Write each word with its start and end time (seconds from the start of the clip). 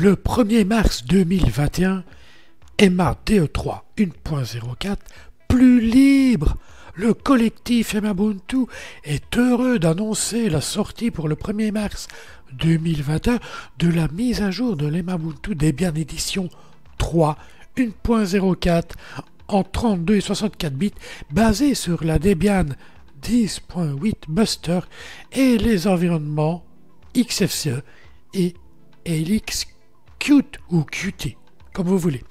Le 0.00 0.14
1er 0.14 0.64
mars 0.64 1.04
2021, 1.04 2.04
Emma 2.78 3.18
DE3 3.26 3.82
1.04 3.98 4.96
plus 5.46 5.78
libre. 5.78 6.56
Le 6.94 7.12
collectif 7.12 7.94
Emabuntu 7.94 8.64
est 9.04 9.36
heureux 9.36 9.78
d'annoncer 9.78 10.48
la 10.48 10.62
sortie 10.62 11.10
pour 11.10 11.28
le 11.28 11.34
1er 11.34 11.70
mars 11.70 12.08
2021 12.54 13.40
de 13.78 13.88
la 13.90 14.08
mise 14.08 14.40
à 14.40 14.50
jour 14.50 14.74
de 14.74 14.86
l'Emabuntu 14.86 15.54
Debian 15.54 15.94
Edition 15.94 16.48
3 16.96 17.36
1.04 17.76 18.92
en 19.48 19.62
32 19.64 20.14
et 20.16 20.20
64 20.22 20.72
bits 20.72 20.94
basée 21.30 21.74
sur 21.74 22.04
la 22.04 22.18
Debian 22.18 22.64
10.8 23.22 24.14
Buster 24.28 24.80
et 25.32 25.58
les 25.58 25.86
environnements 25.86 26.64
XFCE 27.14 27.82
et 28.32 28.54
LXQt 30.20 30.58
ou 30.70 30.84
Qt, 30.84 31.36
comme 31.72 31.86
vous 31.86 31.98
voulez. 31.98 32.22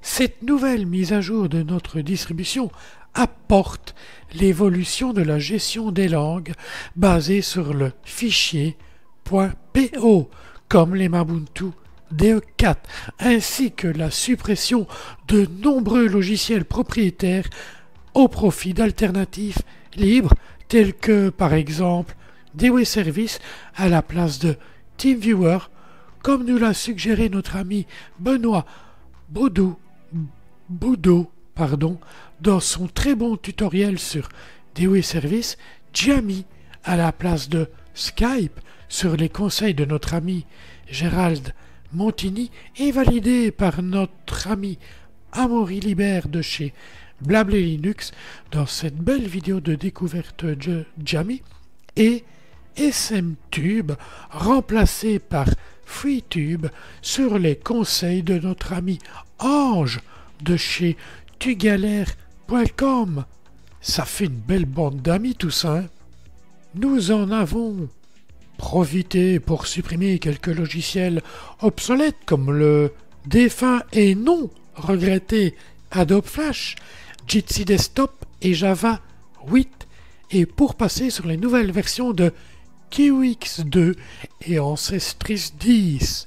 Cette 0.00 0.42
nouvelle 0.42 0.86
mise 0.86 1.12
à 1.12 1.20
jour 1.20 1.48
de 1.48 1.62
notre 1.62 2.00
distribution 2.00 2.70
apporte 3.14 3.94
l'évolution 4.34 5.12
de 5.12 5.22
la 5.22 5.38
gestion 5.38 5.92
des 5.92 6.08
langues 6.08 6.52
basée 6.96 7.42
sur 7.42 7.74
le 7.74 7.92
fichier 8.02 8.76
.po 9.24 10.30
comme 10.68 10.94
les 10.94 11.08
Mabuntu 11.08 11.66
DE4 12.14 12.76
ainsi 13.20 13.72
que 13.72 13.86
la 13.86 14.10
suppression 14.10 14.86
de 15.28 15.46
nombreux 15.62 16.08
logiciels 16.08 16.64
propriétaires 16.64 17.48
au 18.14 18.28
profit 18.28 18.74
d'alternatives 18.74 19.58
libres 19.94 20.34
telles 20.68 20.94
que 20.94 21.28
par 21.28 21.52
exemple 21.52 22.16
DW 22.54 22.84
Service 22.84 23.38
à 23.76 23.88
la 23.88 24.02
place 24.02 24.38
de 24.38 24.56
TeamViewer 24.96 25.58
comme 26.22 26.44
nous 26.44 26.58
l'a 26.58 26.74
suggéré 26.74 27.28
notre 27.28 27.56
ami 27.56 27.86
Benoît 28.18 28.64
Boudou, 29.28 29.76
Boudou 30.68 31.28
pardon, 31.54 31.98
dans 32.40 32.60
son 32.60 32.86
très 32.86 33.14
bon 33.14 33.36
tutoriel 33.36 33.98
sur 33.98 34.28
DW 34.74 35.02
Service, 35.02 35.58
Jamie 35.92 36.46
à 36.84 36.96
la 36.96 37.12
place 37.12 37.48
de 37.48 37.68
Skype 37.94 38.58
sur 38.88 39.16
les 39.16 39.28
conseils 39.28 39.74
de 39.74 39.84
notre 39.84 40.14
ami 40.14 40.46
Gérald 40.88 41.54
Montigny 41.92 42.50
est 42.78 42.90
validé 42.90 43.50
par 43.50 43.82
notre 43.82 44.48
ami 44.48 44.78
Amaury 45.32 45.80
Libert 45.80 46.28
de 46.28 46.40
chez 46.40 46.72
Blabla 47.20 47.58
Linux 47.58 48.12
dans 48.50 48.66
cette 48.66 48.96
belle 48.96 49.26
vidéo 49.26 49.60
de 49.60 49.74
découverte 49.74 50.44
de 50.44 50.84
Jamie 51.04 51.42
et 51.96 52.24
SMTube 52.76 53.92
remplacé 54.30 55.18
par 55.18 55.46
FreeTube 55.92 56.66
sur 57.02 57.38
les 57.38 57.54
conseils 57.54 58.22
de 58.22 58.38
notre 58.38 58.72
ami 58.72 58.98
Ange 59.38 60.00
de 60.42 60.56
chez 60.56 60.96
tugalère.com. 61.38 63.24
Ça 63.80 64.04
fait 64.04 64.24
une 64.24 64.30
belle 64.32 64.64
bande 64.64 65.02
d'amis 65.02 65.34
tout 65.34 65.50
ça. 65.50 65.76
Hein. 65.76 65.84
Nous 66.74 67.12
en 67.12 67.30
avons 67.30 67.88
profiter 68.56 69.38
pour 69.38 69.66
supprimer 69.66 70.18
quelques 70.18 70.46
logiciels 70.46 71.22
obsolètes 71.60 72.24
comme 72.24 72.50
le 72.52 72.92
défunt 73.26 73.82
et 73.92 74.14
non 74.14 74.50
regretté 74.74 75.54
Adobe 75.90 76.24
Flash, 76.24 76.76
Jitsi 77.28 77.64
Desktop 77.64 78.24
et 78.40 78.54
Java 78.54 79.00
8 79.46 79.86
et 80.30 80.46
pour 80.46 80.74
passer 80.74 81.10
sur 81.10 81.26
les 81.26 81.36
nouvelles 81.36 81.70
versions 81.70 82.12
de 82.12 82.32
KiwiX 82.92 83.64
2 83.64 83.96
et 84.42 84.58
Ancestris 84.58 85.52
10. 85.58 86.26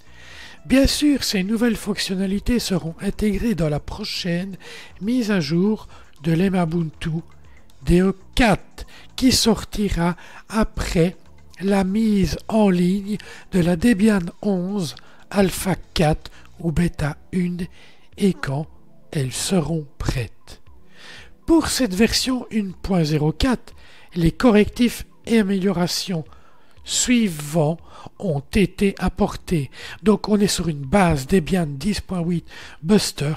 Bien 0.65 0.87
sûr, 0.87 1.23
ces 1.23 1.43
nouvelles 1.43 1.75
fonctionnalités 1.75 2.57
seront 2.57 2.95
intégrées 3.01 3.53
dans 3.53 3.69
la 3.69 3.79
prochaine 3.79 4.57
mise 4.99 5.29
à 5.29 5.39
jour 5.39 5.87
de 6.23 6.31
l'Emabuntu 6.31 7.21
DE4 7.85 8.57
qui 9.15 9.31
sortira 9.31 10.15
après 10.49 11.15
la 11.61 11.83
mise 11.83 12.39
en 12.47 12.71
ligne 12.71 13.17
de 13.51 13.59
la 13.59 13.75
Debian 13.75 14.21
11 14.41 14.95
Alpha 15.29 15.75
4 15.93 16.31
ou 16.61 16.71
Beta 16.71 17.15
1 17.31 17.57
et 18.17 18.33
quand 18.33 18.65
elles 19.11 19.33
seront 19.33 19.85
prêtes. 19.99 20.63
Pour 21.45 21.67
cette 21.67 21.93
version 21.93 22.47
1.04, 22.51 23.57
les 24.15 24.31
correctifs 24.31 25.05
et 25.27 25.37
améliorations 25.37 26.25
suivants 26.85 27.77
ont 28.19 28.43
été 28.53 28.95
apportés. 28.99 29.69
Donc 30.03 30.29
on 30.29 30.39
est 30.39 30.47
sur 30.47 30.69
une 30.69 30.85
base 30.85 31.27
Debian 31.27 31.65
10.8 31.65 32.43
Buster, 32.83 33.33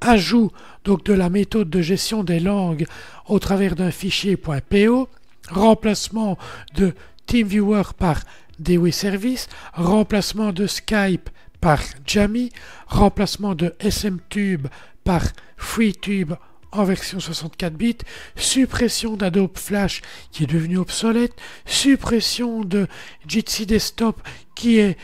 ajout 0.00 0.50
donc 0.84 1.04
de 1.04 1.14
la 1.14 1.30
méthode 1.30 1.70
de 1.70 1.80
gestion 1.80 2.24
des 2.24 2.40
langues 2.40 2.86
au 3.26 3.38
travers 3.38 3.74
d'un 3.74 3.90
fichier 3.90 4.36
.po, 4.36 5.08
remplacement 5.48 6.36
de 6.74 6.92
TeamViewer 7.26 7.84
par 7.98 8.20
DW 8.58 8.90
Service, 8.90 9.48
remplacement 9.72 10.52
de 10.52 10.66
Skype 10.66 11.30
par 11.60 11.80
Jamie, 12.06 12.50
remplacement 12.86 13.54
de 13.54 13.74
SMTube 13.80 14.66
par 15.04 15.22
FreeTube 15.56 16.34
en 16.74 16.84
version 16.84 17.20
64 17.20 17.74
bits, 17.74 17.98
suppression 18.36 19.16
d'Adobe 19.16 19.56
Flash 19.56 20.02
qui 20.32 20.44
est 20.44 20.52
devenu 20.52 20.78
obsolète, 20.78 21.34
suppression 21.64 22.60
de 22.60 22.86
Jitsi 23.26 23.64
Desktop 23.64 24.20
qui 24.54 24.78
est 24.78 24.98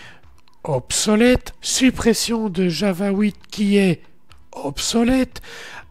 obsolète, 0.65 1.55
suppression 1.63 2.49
de 2.49 2.69
Java 2.69 3.11
8 3.11 3.37
qui 3.51 3.77
est 3.77 4.03
obsolète. 4.53 5.41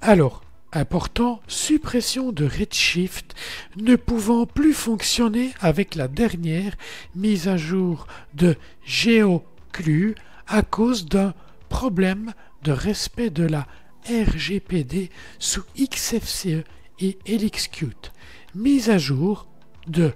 Alors, 0.01 0.43
Important, 0.71 1.41
suppression 1.47 2.31
de 2.31 2.45
Redshift 2.45 3.33
ne 3.75 3.95
pouvant 3.95 4.45
plus 4.45 4.75
fonctionner 4.75 5.51
avec 5.61 5.95
la 5.95 6.07
dernière 6.07 6.75
mise 7.15 7.47
à 7.47 7.57
jour 7.57 8.05
de 8.35 8.55
GeoClue 8.85 10.13
à 10.47 10.61
cause 10.61 11.07
d'un 11.07 11.33
problème 11.69 12.33
de 12.61 12.71
respect 12.71 13.31
de 13.31 13.45
la 13.45 13.65
RGPD 14.09 15.09
sous 15.37 15.63
XFCE 15.77 16.63
et 16.99 17.19
LXQt. 17.27 18.11
Mise 18.55 18.89
à 18.89 18.97
jour 18.97 19.47
de 19.87 20.13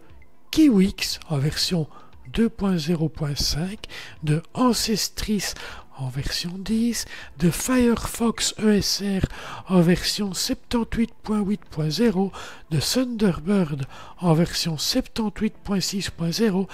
Kiwix 0.51 1.19
en 1.29 1.37
version 1.37 1.87
2.0.5, 2.33 3.77
de 4.23 4.41
Ancestris 4.55 5.53
en 5.97 6.09
version 6.09 6.57
10, 6.57 7.05
de 7.37 7.51
Firefox 7.51 8.55
ESR 8.57 9.27
en 9.67 9.81
version 9.81 10.31
78.8.0, 10.31 12.31
de 12.71 12.79
Thunderbird 12.79 13.85
en 14.19 14.33
version 14.33 14.75
78.6.0 14.75 16.67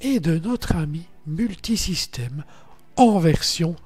et 0.00 0.20
de 0.20 0.38
notre 0.38 0.76
ami 0.76 1.06
Multisystème 1.26 2.44
en 2.96 3.18
version 3.18 3.76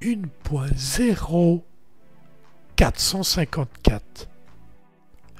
1.0 0.00 1.62
454. 2.78 4.28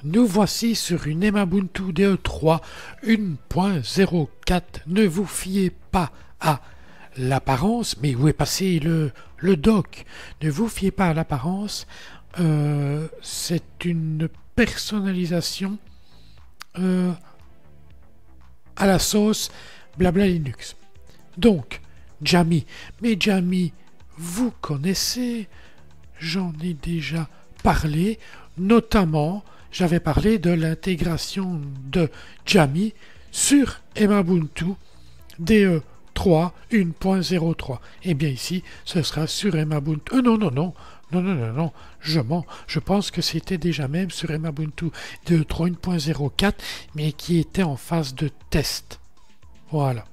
Nous 0.03 0.25
voici 0.25 0.75
sur 0.75 1.07
une 1.07 1.23
Emabuntu 1.23 1.93
DE3 1.93 2.59
1.04. 3.05 4.61
Ne 4.87 5.05
vous 5.07 5.25
fiez 5.25 5.69
pas 5.69 6.11
à 6.41 6.59
l'apparence, 7.15 7.95
mais 8.01 8.13
où 8.13 8.27
est 8.27 8.33
passé 8.33 8.79
le, 8.79 9.13
le 9.37 9.55
doc? 9.55 10.03
Ne 10.41 10.49
vous 10.49 10.67
fiez 10.67 10.91
pas 10.91 11.07
à 11.07 11.13
l'apparence, 11.13 11.87
euh, 12.41 13.07
c'est 13.21 13.85
une 13.85 14.27
personnalisation 14.57 15.77
euh, 16.77 17.13
à 18.75 18.85
la 18.85 18.99
sauce 18.99 19.49
blabla 19.97 20.27
Linux. 20.27 20.75
Donc, 21.37 21.79
Jamie, 22.21 22.65
mais 23.01 23.15
Jamie, 23.17 23.71
vous 24.17 24.51
connaissez, 24.59 25.47
j'en 26.19 26.53
ai 26.63 26.73
déjà 26.73 27.27
parlé, 27.63 28.19
notamment 28.57 29.43
j'avais 29.71 29.99
parlé 29.99 30.39
de 30.39 30.49
l'intégration 30.49 31.61
de 31.85 32.09
Jamie 32.45 32.93
sur 33.31 33.81
Emabuntu 33.95 34.65
DE 35.37 35.81
3, 36.13 36.53
1.03. 36.71 37.79
Et 38.03 38.13
bien 38.13 38.29
ici, 38.29 38.63
ce 38.85 39.01
sera 39.01 39.27
sur 39.27 39.55
Emabuntu. 39.55 40.15
Euh, 40.15 40.21
non, 40.21 40.37
non, 40.37 40.51
non, 40.51 40.73
non, 41.11 41.21
non, 41.21 41.33
non, 41.35 41.53
non, 41.53 41.71
je 42.01 42.19
mens. 42.19 42.45
Je 42.67 42.79
pense 42.79 43.11
que 43.11 43.21
c'était 43.21 43.57
déjà 43.57 43.87
même 43.87 44.11
sur 44.11 44.31
Emabuntu 44.31 44.85
2.3 45.27 45.71
1.04, 45.71 46.53
mais 46.95 47.11
qui 47.11 47.39
était 47.39 47.63
en 47.63 47.77
phase 47.77 48.15
de 48.15 48.29
test. 48.49 48.99
Voilà. 49.71 50.03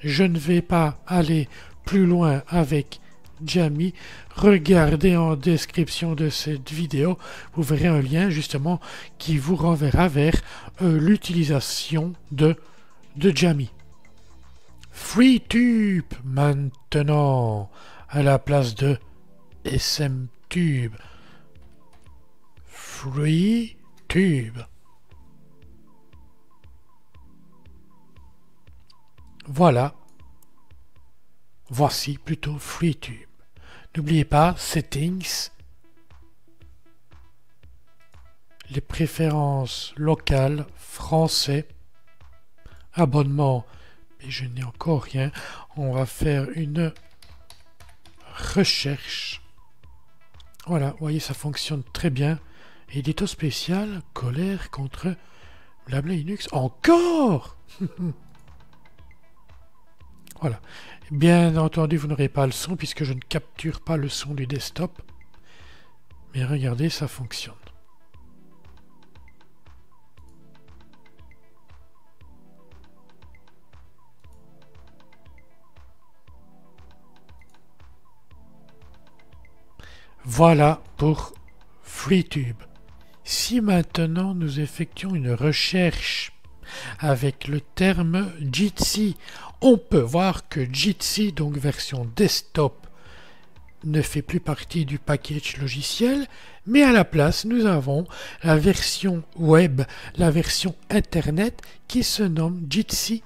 Je 0.00 0.24
ne 0.24 0.38
vais 0.38 0.62
pas 0.62 0.98
aller 1.06 1.48
plus 1.84 2.06
loin 2.06 2.42
avec 2.48 2.99
Jamie. 3.44 3.94
Regardez 4.34 5.16
en 5.16 5.36
description 5.36 6.14
de 6.14 6.28
cette 6.28 6.70
vidéo, 6.70 7.18
vous 7.54 7.62
verrez 7.62 7.88
un 7.88 8.00
lien 8.00 8.30
justement 8.30 8.80
qui 9.18 9.38
vous 9.38 9.56
renverra 9.56 10.08
vers 10.08 10.34
euh, 10.82 10.98
l'utilisation 10.98 12.12
de 12.30 12.56
de 13.16 13.34
Jamie. 13.34 13.70
FreeTube 14.90 16.12
maintenant 16.24 17.70
à 18.08 18.22
la 18.22 18.38
place 18.38 18.74
de 18.74 18.98
SMTube. 19.64 20.94
FreeTube. 22.66 24.58
Voilà. 29.46 29.94
Voici 31.70 32.18
plutôt 32.18 32.58
FreeTube. 32.58 33.29
N'oubliez 33.96 34.24
pas, 34.24 34.54
Settings, 34.56 35.50
les 38.70 38.80
préférences 38.80 39.92
locales, 39.96 40.64
français, 40.76 41.66
abonnement, 42.92 43.66
mais 44.20 44.30
je 44.30 44.44
n'ai 44.44 44.62
encore 44.62 45.02
rien. 45.02 45.32
On 45.76 45.92
va 45.92 46.06
faire 46.06 46.48
une 46.54 46.92
recherche. 48.54 49.42
Voilà, 50.66 50.90
vous 50.90 50.98
voyez, 51.00 51.20
ça 51.20 51.34
fonctionne 51.34 51.82
très 51.92 52.10
bien. 52.10 52.38
Édito 52.92 53.26
spécial, 53.26 54.02
colère 54.12 54.70
contre 54.70 55.16
Blabla 55.86 56.14
Linux. 56.14 56.48
Encore? 56.52 57.56
Voilà. 60.40 60.60
Bien 61.10 61.56
entendu, 61.56 61.96
vous 61.96 62.06
n'aurez 62.06 62.28
pas 62.28 62.46
le 62.46 62.52
son 62.52 62.76
puisque 62.76 63.04
je 63.04 63.12
ne 63.12 63.20
capture 63.20 63.80
pas 63.80 63.96
le 63.96 64.08
son 64.08 64.34
du 64.34 64.46
desktop. 64.46 65.02
Mais 66.34 66.44
regardez, 66.44 66.88
ça 66.88 67.08
fonctionne. 67.08 67.54
Voilà 80.24 80.80
pour 80.96 81.32
FreeTube. 81.82 82.62
Si 83.24 83.60
maintenant 83.60 84.34
nous 84.34 84.60
effectuons 84.60 85.14
une 85.14 85.32
recherche 85.32 86.32
avec 86.98 87.48
le 87.48 87.60
terme 87.60 88.30
Jitsi, 88.40 89.16
on 89.60 89.76
peut 89.76 89.98
voir 89.98 90.48
que 90.48 90.66
Jitsi, 90.72 91.32
donc 91.32 91.56
version 91.56 92.08
desktop, 92.16 92.86
ne 93.84 94.02
fait 94.02 94.22
plus 94.22 94.40
partie 94.40 94.84
du 94.84 94.98
package 94.98 95.56
logiciel, 95.56 96.26
mais 96.66 96.82
à 96.82 96.92
la 96.92 97.04
place, 97.04 97.44
nous 97.44 97.66
avons 97.66 98.06
la 98.42 98.56
version 98.56 99.22
web, 99.36 99.82
la 100.16 100.30
version 100.30 100.74
internet 100.90 101.60
qui 101.88 102.02
se 102.02 102.22
nomme 102.22 102.66
Jitsi 102.68 103.22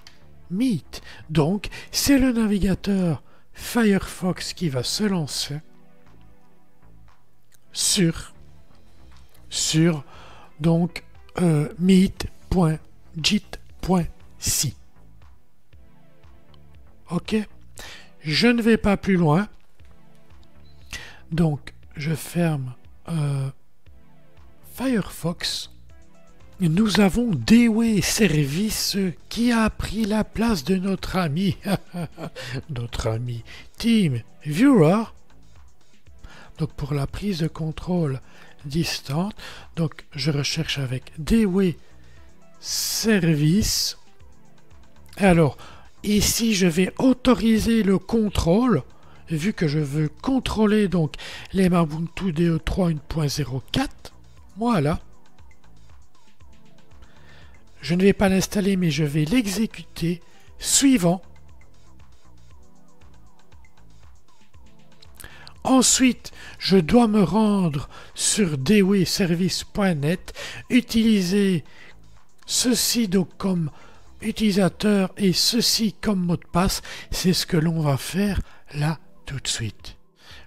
Meet. 0.51 1.03
Donc, 1.31 1.69
c'est 1.91 2.19
le 2.19 2.33
navigateur 2.33 3.23
Firefox 3.53 4.53
qui 4.53 4.69
va 4.69 4.83
se 4.83 5.05
lancer 5.05 5.61
sur 7.73 8.35
sur 9.51 10.05
donc 10.61 11.05
euh, 11.41 11.69
meet.jit.si. 11.79 12.75
Ok 17.11 17.37
Je 18.23 18.49
ne 18.49 18.63
vais 18.63 18.77
pas 18.77 18.97
plus 18.97 19.17
loin. 19.17 19.49
Donc, 21.31 21.75
je 21.97 22.15
ferme 22.15 22.75
euh, 23.09 23.51
Firefox. 24.75 25.71
Nous 26.61 27.01
avons 27.01 27.31
Dewey 27.33 28.01
Service 28.01 28.97
qui 29.29 29.53
a 29.53 29.69
pris 29.71 30.05
la 30.05 30.23
place 30.25 30.65
de 30.65 30.77
notre 30.77 31.17
ami, 31.17 31.57
notre 32.71 33.09
ami 33.09 33.43
Team 33.77 34.23
Viewer 34.45 35.05
donc 36.59 36.73
pour 36.75 36.95
la 36.95 37.07
prise 37.07 37.39
de 37.39 37.49
contrôle 37.49 38.21
distante. 38.65 39.35
Donc 39.77 40.07
je 40.13 40.31
recherche 40.31 40.79
avec 40.79 41.13
DW 41.19 41.71
Service. 42.61 43.99
Alors 45.17 45.57
ici 46.05 46.55
je 46.55 46.67
vais 46.67 46.93
autoriser 46.99 47.83
le 47.83 47.99
contrôle 47.99 48.83
vu 49.31 49.53
que 49.53 49.67
je 49.67 49.79
veux 49.79 50.09
contrôler 50.09 50.89
donc 50.89 51.15
les 51.53 51.69
Mabuntu 51.69 52.33
DE3 52.33 52.97
1.04. 53.11 53.89
Voilà. 54.57 55.01
Je 57.81 57.95
ne 57.95 58.03
vais 58.03 58.13
pas 58.13 58.29
l'installer 58.29 58.77
mais 58.77 58.91
je 58.91 59.05
vais 59.05 59.25
l'exécuter 59.25 60.21
suivant 60.59 61.23
Ensuite, 65.65 66.31
je 66.59 66.77
dois 66.77 67.09
me 67.09 67.23
rendre 67.23 67.89
sur 68.15 68.59
deweyservice.net, 68.59 70.35
utiliser 70.69 71.65
ceci 72.45 73.09
donc 73.09 73.31
comme 73.39 73.71
utilisateur 74.25 75.13
et 75.17 75.33
ceci 75.33 75.95
comme 76.01 76.25
mot 76.25 76.37
de 76.37 76.47
passe. 76.53 76.83
C'est 77.11 77.33
ce 77.33 77.47
que 77.47 77.57
l'on 77.57 77.81
va 77.81 77.97
faire 77.97 78.41
là 78.75 78.99
tout 79.27 79.39
de 79.39 79.49
suite. 79.49 79.97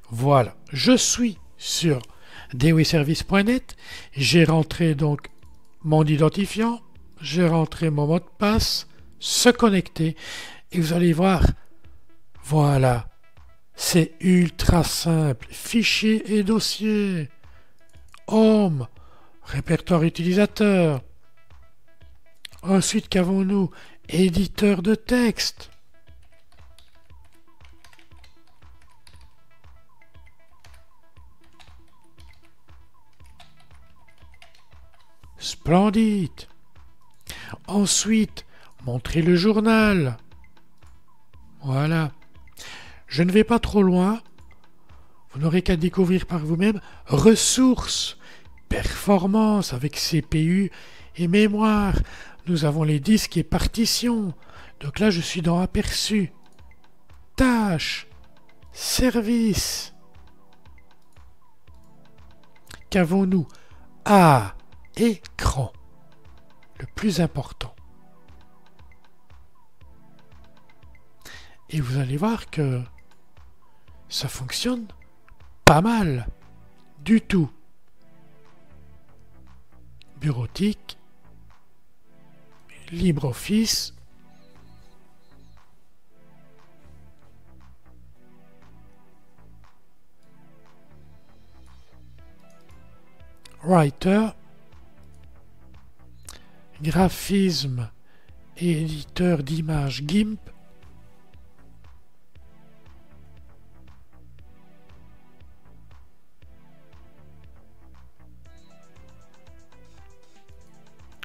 Voilà, 0.09 0.55
je 0.71 0.95
suis 0.95 1.37
sur 1.57 1.99
deweyservice.net. 2.53 3.75
J'ai 4.13 4.43
rentré 4.43 4.95
donc 4.95 5.27
mon 5.83 6.03
identifiant, 6.03 6.81
j'ai 7.21 7.47
rentré 7.47 7.89
mon 7.89 8.07
mot 8.07 8.19
de 8.19 8.25
passe, 8.37 8.87
se 9.19 9.49
connecter 9.49 10.15
et 10.71 10.79
vous 10.79 10.93
allez 10.93 11.13
voir, 11.13 11.43
voilà, 12.43 13.07
c'est 13.75 14.13
ultra 14.21 14.83
simple. 14.83 15.47
Fichier 15.51 16.37
et 16.37 16.43
dossier. 16.43 17.29
Home. 18.27 18.87
Répertoire 19.43 20.03
utilisateur. 20.03 21.01
Ensuite, 22.63 23.09
qu'avons-nous? 23.09 23.69
Éditeur 24.09 24.81
de 24.81 24.95
texte. 24.95 25.69
Splendide. 35.37 36.31
Ensuite, 37.67 38.45
montrer 38.85 39.21
le 39.21 39.35
journal. 39.35 40.17
Voilà. 41.63 42.11
Je 43.07 43.23
ne 43.23 43.31
vais 43.31 43.43
pas 43.43 43.59
trop 43.59 43.83
loin. 43.83 44.21
Vous 45.31 45.39
n'aurez 45.39 45.61
qu'à 45.61 45.75
découvrir 45.75 46.25
par 46.25 46.39
vous-même. 46.39 46.81
Ressources, 47.05 48.17
performance 48.69 49.73
avec 49.73 49.95
CPU 49.95 50.71
et 51.17 51.27
mémoire. 51.27 51.95
Nous 52.47 52.63
avons 52.63 52.83
les 52.83 52.99
disques 52.99 53.35
et 53.37 53.43
partitions. 53.43 54.33
Donc 54.79 54.99
là, 54.99 55.09
je 55.09 55.19
suis 55.19 55.41
dans 55.41 55.59
aperçu. 55.59 56.31
Tâches, 57.35 58.07
service. 58.71 59.93
Qu'avons-nous 62.89 63.47
Ah, 64.05 64.55
écran? 64.95 65.73
Le 66.79 66.85
plus 66.95 67.19
important. 67.19 67.75
Et 71.69 71.81
vous 71.81 71.97
allez 71.97 72.15
voir 72.15 72.49
que 72.49 72.81
ça 74.07 74.29
fonctionne 74.29 74.87
pas 75.65 75.81
mal 75.81 76.27
du 76.99 77.19
tout. 77.19 77.51
Bureautique, 80.21 80.96
LibreOffice, 82.91 83.93
Writer, 93.63 94.29
graphisme 96.81 97.89
et 98.55 98.83
éditeur 98.83 99.43
d'images 99.43 100.03
GIMP, 100.05 100.39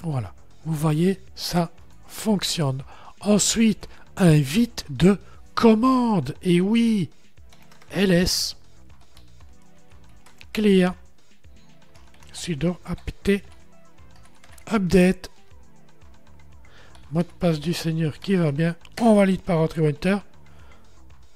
Voilà. 0.03 0.35
Vous 0.65 0.75
voyez, 0.75 1.21
ça 1.35 1.73
fonctionne. 2.07 2.83
Ensuite, 3.21 3.89
un 4.17 4.39
vite 4.39 4.85
de 4.91 5.19
commande. 5.55 6.35
Et 6.43 6.61
oui, 6.61 7.11
ls 7.95 8.57
clear 10.53 10.95
sudo 12.33 12.77
apt 12.85 13.43
update 14.67 15.31
Mot 17.13 17.23
de 17.23 17.29
passe 17.39 17.61
du 17.61 17.75
Seigneur 17.75 18.19
qui 18.19 18.37
va 18.37 18.53
bien. 18.53 18.75
On 19.03 19.15
valide 19.15 19.43
par 19.43 19.59
Entry 19.59 19.83
Winter. 19.83 20.17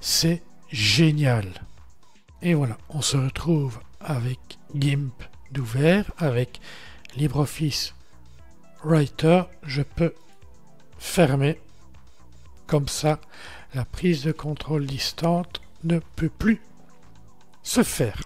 C'est 0.00 0.42
génial. 0.70 1.46
Et 2.40 2.54
voilà, 2.54 2.78
on 2.88 3.02
se 3.02 3.18
retrouve 3.18 3.78
avec 4.00 4.38
GIMP 4.74 5.12
d'ouvert, 5.52 6.10
avec 6.16 6.60
LibreOffice 7.14 7.95
Writer. 8.86 9.42
Je 9.64 9.82
peux 9.82 10.14
fermer. 10.96 11.58
Comme 12.68 12.88
ça, 12.88 13.20
la 13.74 13.84
prise 13.84 14.22
de 14.22 14.32
contrôle 14.32 14.86
distante 14.86 15.60
ne 15.82 15.98
peut 16.14 16.28
plus 16.28 16.60
se 17.62 17.82
faire. 17.82 18.22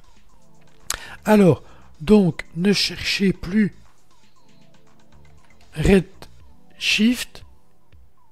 Alors, 1.25 1.63
donc, 2.01 2.45
ne 2.57 2.73
cherchez 2.73 3.33
plus 3.33 3.75
Redshift, 5.75 7.45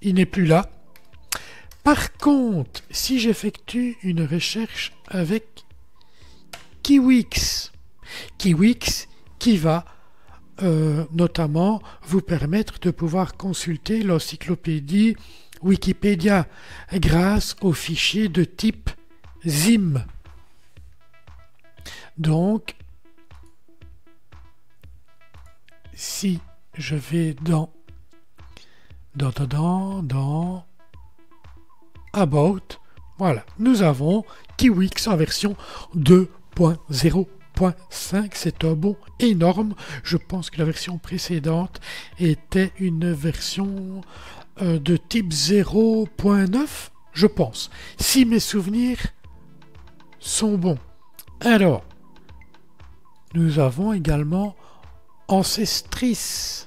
il 0.03 0.15
n'est 0.15 0.27
plus 0.27 0.47
là. 0.47 0.71
Par 1.83 2.13
contre, 2.15 2.83
si 2.91 3.19
j'effectue 3.21 3.97
une 4.03 4.25
recherche 4.25 4.93
avec 5.07 5.65
Kiwix, 6.83 7.73
Kiwix 8.37 9.09
qui 9.39 9.57
va 9.57 9.85
euh, 10.63 11.05
notamment 11.13 11.81
vous 12.03 12.21
permettre 12.21 12.79
de 12.81 12.91
pouvoir 12.91 13.37
consulter 13.37 14.03
l'encyclopédie 14.03 15.17
Wikipédia 15.63 16.47
grâce 16.95 17.57
aux 17.61 17.73
fichiers 17.73 18.29
de 18.29 18.45
type 18.45 18.91
ZIM. 19.47 20.05
Donc, 22.17 22.75
si 25.95 26.41
je 26.75 26.97
vais 26.97 27.35
dans, 27.35 27.71
dans, 29.15 29.31
dans, 29.31 30.03
dans, 30.03 30.65
About, 32.13 32.81
voilà, 33.19 33.45
nous 33.59 33.83
avons 33.83 34.25
Kiwix 34.57 35.07
en 35.07 35.17
version 35.17 35.57
2.0.5, 37.59 38.31
c'est 38.35 38.65
un 38.65 38.75
bon 38.75 38.97
énorme. 39.19 39.75
Je 40.05 40.17
pense 40.17 40.51
que 40.51 40.59
la 40.59 40.65
version 40.65 40.99
précédente 40.99 41.81
était 42.19 42.73
une 42.79 43.13
version 43.13 44.03
euh, 44.63 44.79
de 44.79 44.97
type 44.97 45.33
0.9, 45.33 46.67
je 47.13 47.27
pense, 47.27 47.71
si 47.99 48.25
mes 48.25 48.41
souvenirs 48.41 48.99
sont 50.21 50.57
bons. 50.57 50.79
Alors, 51.41 51.85
nous 53.35 53.59
avons 53.59 53.93
également 53.93 54.57
Ancestris, 55.29 56.67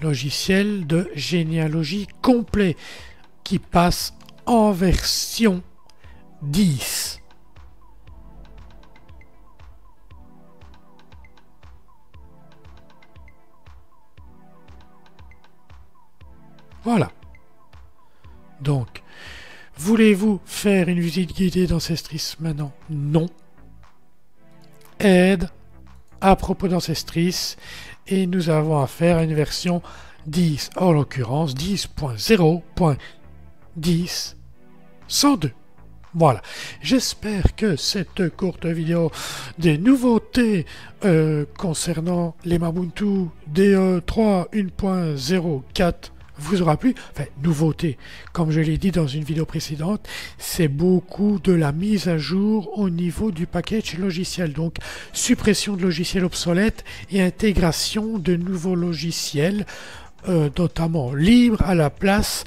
logiciel 0.00 0.86
de 0.86 1.10
généalogie 1.14 2.06
complet 2.22 2.76
qui 3.42 3.58
passe 3.58 4.14
en 4.46 4.72
version 4.72 5.62
10. 6.42 7.20
Voilà. 16.84 17.10
Donc, 18.60 19.02
voulez-vous 19.76 20.40
faire 20.44 20.88
une 20.88 21.00
visite 21.00 21.34
guidée 21.34 21.66
d'Ancestris 21.66 22.36
maintenant? 22.40 22.72
Non. 22.90 23.26
Aide 25.00 25.48
à 26.20 26.36
propos 26.36 26.68
d'Ancestris 26.68 27.56
et 28.06 28.26
nous 28.26 28.50
avons 28.50 28.80
affaire 28.80 29.16
à 29.18 29.24
une 29.24 29.34
version 29.34 29.82
10, 30.26 30.70
en 30.76 30.92
l'occurrence 30.92 31.54
10.0.10 31.54 34.34
102. 35.08 35.50
Voilà. 36.14 36.40
J'espère 36.80 37.56
que 37.56 37.74
cette 37.76 38.34
courte 38.36 38.66
vidéo 38.66 39.10
des 39.58 39.78
nouveautés 39.78 40.64
euh, 41.04 41.44
concernant 41.58 42.36
les 42.44 42.58
Mabuntu 42.58 43.26
DE3 43.52 44.48
1.04 44.52 46.13
vous 46.36 46.62
aura 46.62 46.76
plu. 46.76 46.94
Enfin, 47.12 47.24
nouveauté, 47.42 47.98
comme 48.32 48.50
je 48.50 48.60
l'ai 48.60 48.78
dit 48.78 48.90
dans 48.90 49.06
une 49.06 49.24
vidéo 49.24 49.44
précédente, 49.44 50.08
c'est 50.38 50.68
beaucoup 50.68 51.38
de 51.42 51.52
la 51.52 51.72
mise 51.72 52.08
à 52.08 52.18
jour 52.18 52.78
au 52.78 52.90
niveau 52.90 53.30
du 53.30 53.46
package 53.46 53.96
logiciel. 53.98 54.52
Donc, 54.52 54.76
suppression 55.12 55.76
de 55.76 55.82
logiciels 55.82 56.24
obsolètes 56.24 56.84
et 57.10 57.22
intégration 57.22 58.18
de 58.18 58.36
nouveaux 58.36 58.74
logiciels, 58.74 59.66
euh, 60.28 60.50
notamment 60.58 61.14
libres 61.14 61.62
à 61.62 61.74
la 61.74 61.90
place, 61.90 62.44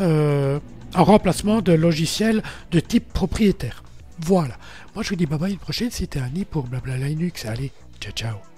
euh, 0.00 0.58
en 0.94 1.04
remplacement 1.04 1.60
de 1.60 1.72
logiciels 1.72 2.42
de 2.70 2.80
type 2.80 3.12
propriétaire. 3.12 3.82
Voilà. 4.20 4.56
Moi, 4.94 5.02
je 5.04 5.10
vous 5.10 5.16
dis 5.16 5.26
bye 5.26 5.38
bye 5.38 5.52
une 5.52 5.58
prochaine. 5.58 5.90
C'était 5.90 6.20
Annie 6.20 6.44
pour 6.44 6.64
Blabla 6.64 6.96
Linux. 6.96 7.44
Allez, 7.44 7.72
ciao, 8.00 8.12
ciao. 8.12 8.57